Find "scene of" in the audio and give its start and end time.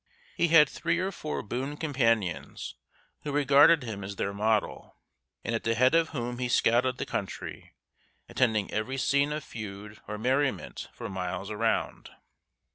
8.97-9.43